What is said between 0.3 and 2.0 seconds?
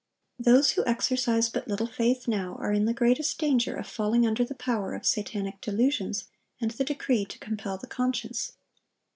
Those who exercise but little